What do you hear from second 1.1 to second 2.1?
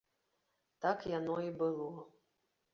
яно і было.